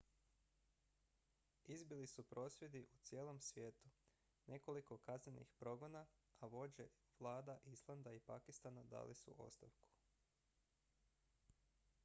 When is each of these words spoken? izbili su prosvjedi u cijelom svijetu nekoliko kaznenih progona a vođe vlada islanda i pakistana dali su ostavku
izbili 1.65 2.07
su 2.07 2.23
prosvjedi 2.23 2.87
u 2.93 2.97
cijelom 3.01 3.39
svijetu 3.41 3.89
nekoliko 4.45 4.97
kaznenih 4.97 5.51
progona 5.59 6.05
a 6.39 6.45
vođe 6.47 6.87
vlada 7.19 7.57
islanda 7.63 8.13
i 8.13 8.19
pakistana 8.19 8.83
dali 8.83 9.15
su 9.15 9.35
ostavku 9.37 9.85